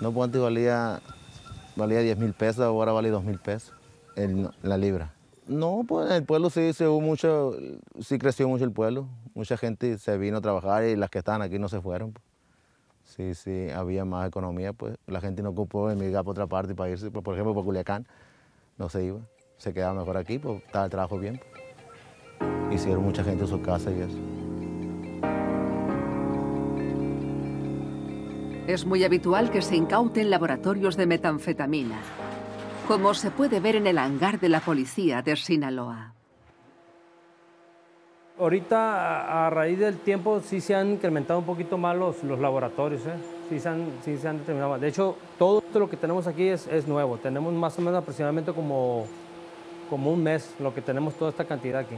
[0.00, 1.00] No, pues antes valía,
[1.76, 3.74] valía 10 mil pesos, ahora vale 2 mil pesos
[4.16, 5.12] en la libra.
[5.46, 7.56] No, pues en el pueblo sí se hubo mucho,
[8.00, 9.08] sí creció mucho el pueblo.
[9.34, 12.12] Mucha gente se vino a trabajar y las que estaban aquí no se fueron.
[12.12, 12.24] pues.
[13.04, 16.90] Sí, sí, había más economía, pues la gente no ocupó emigrar por otra parte para
[16.90, 18.06] irse, pues, por ejemplo, por Culiacán,
[18.76, 19.20] no se iba.
[19.56, 21.40] Se quedaba mejor aquí, pues estaba el trabajo bien.
[22.38, 22.74] pues.
[22.74, 24.37] Hicieron mucha gente en su casa y eso.
[28.68, 31.98] Es muy habitual que se incauten laboratorios de metanfetamina,
[32.86, 36.12] como se puede ver en el hangar de la policía de Sinaloa.
[38.38, 43.06] Ahorita, a, raíz del tiempo, sí se han incrementado un poquito más los, los laboratorios,
[43.06, 43.14] ¿eh?
[43.48, 44.82] sí, se han, sí se han determinado más.
[44.82, 47.16] De hecho, todo lo que tenemos aquí es, es nuevo.
[47.16, 49.06] Tenemos más o menos aproximadamente como,
[49.88, 51.96] como un mes lo que tenemos toda esta cantidad aquí.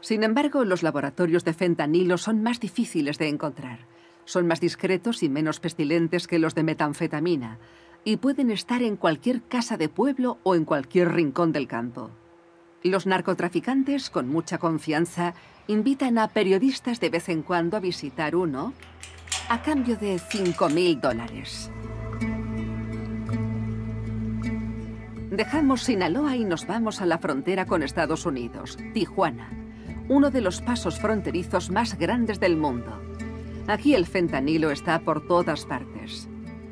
[0.00, 3.80] Sin embargo, los laboratorios de fentanilo son más difíciles de encontrar.
[4.24, 7.58] Son más discretos y menos pestilentes que los de metanfetamina
[8.04, 12.10] y pueden estar en cualquier casa de pueblo o en cualquier rincón del campo.
[12.82, 15.34] Los narcotraficantes, con mucha confianza,
[15.68, 18.72] invitan a periodistas de vez en cuando a visitar uno
[19.48, 21.70] a cambio de 5.000 dólares.
[25.30, 29.50] Dejamos Sinaloa y nos vamos a la frontera con Estados Unidos, Tijuana,
[30.08, 33.00] uno de los pasos fronterizos más grandes del mundo.
[33.68, 36.28] Aquí el fentanilo está por todas partes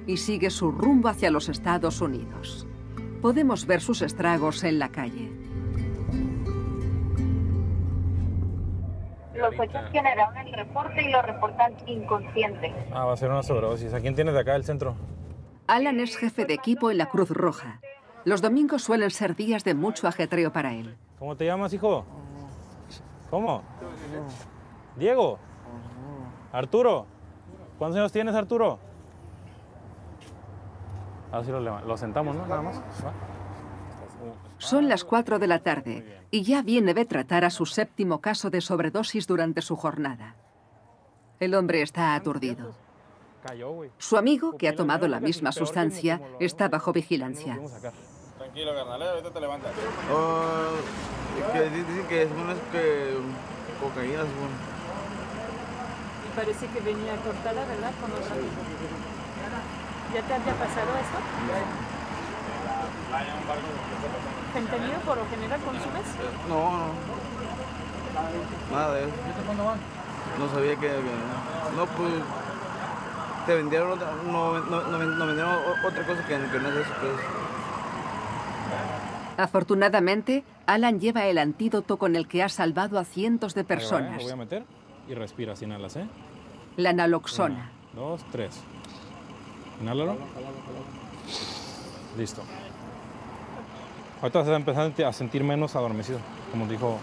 [0.07, 2.67] y sigue su rumbo hacia los Estados Unidos.
[3.23, 5.31] Podemos ver sus estragos en la calle.
[9.35, 12.75] Los ocho generaron el reporte y lo reportan inconsciente.
[12.93, 13.95] Ah, va a ser una sobredosis.
[13.95, 14.97] ¿A quién tienes de acá del centro?
[15.67, 17.81] Alan es jefe de equipo en la Cruz Roja.
[18.25, 20.97] Los domingos suelen ser días de mucho ajetreo para él.
[21.19, 22.05] ¿Cómo te llamas, hijo?
[23.31, 23.63] ¿Cómo?
[24.97, 25.39] Diego.
[26.53, 27.07] Arturo.
[27.79, 28.79] ¿Cuántos años tienes, Arturo?
[31.33, 32.47] Ahora sí lo, lo sentamos, ¿no?
[32.47, 32.79] Nada más.
[32.79, 33.13] ¿Va?
[34.59, 38.51] Son las 4 de la tarde y ya viene de tratar a su séptimo caso
[38.51, 40.37] de sobredosis durante su jornada.
[41.39, 42.75] El hombre está aturdido.
[43.43, 43.91] Cayó, güey.
[43.97, 47.59] Su amigo, que ha tomado la misma sustancia, está bajo vigilancia.
[48.37, 49.73] Tranquilo, carnal, ahorita te levantas.
[51.53, 53.15] Que dicen que es una que
[53.81, 54.25] cocaína,
[56.41, 57.93] parece que venía cortada, ¿verdad?
[58.01, 58.35] Con otra.
[60.15, 61.19] ¿Ya te había pasado esto?
[64.55, 66.07] ¿Fentanilo por lo general consumes?
[66.49, 66.87] No, no.
[68.73, 69.13] Nada de eso.
[70.39, 70.89] No sabía que.
[71.77, 72.13] No, pues.
[73.47, 76.77] Te vendieron otra, no, no, no, no vendieron o- otra cosa que, que no es
[76.77, 77.13] eso, pues.
[79.39, 83.75] Afortunadamente, Alan lleva el antídoto con el que ha salvado a cientos de Ahí va,
[83.75, 83.77] ¿eh?
[83.79, 84.65] personas, Lo voy a meter
[85.09, 86.07] y respiras, inhalas, ¿eh?
[86.81, 87.71] La naloxona.
[87.93, 88.61] Una, dos, tres.
[89.81, 90.17] Inhálalo.
[92.17, 92.43] Listo.
[94.21, 96.19] Ahorita se va a empezar a sentir menos adormecido,
[96.51, 96.99] como dijo.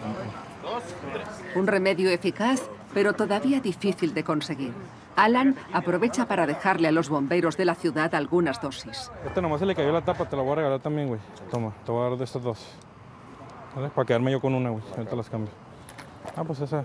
[1.56, 2.62] Un remedio eficaz,
[2.94, 4.74] pero todavía difícil de conseguir.
[5.16, 9.12] Alan aprovecha para dejarle a los bomberos de la ciudad algunas dosis.
[9.26, 11.20] Este nomás se le cayó la tapa, te la voy a regalar también, güey.
[11.50, 12.64] Toma, te voy a dar de estos dos.
[13.76, 13.90] ¿Vale?
[13.90, 14.84] Para quedarme yo con una, güey.
[14.96, 15.52] Ahorita las cambio.
[16.36, 16.84] Ah, pues esa.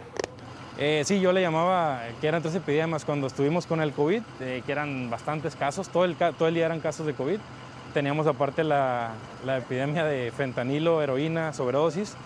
[0.78, 4.62] Eh, sí, yo le llamaba que eran tres epidemias cuando estuvimos con el COVID, eh,
[4.64, 6.16] que eran bastantes casos, todo el,
[6.54, 7.38] día eran casos de COVID.
[7.92, 9.10] Teníamos aparte la,
[9.44, 12.16] la epidemia de fentanilo, heroína, sobredosis,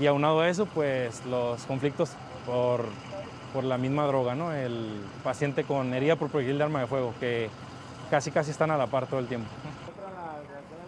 [0.00, 2.10] y aunado a eso, pues los conflictos
[2.46, 2.84] por,
[3.52, 4.52] por la misma droga, ¿no?
[4.52, 7.48] El paciente con herida por proyectil de arma de fuego, que
[8.10, 9.48] casi casi están a la par todo el tiempo.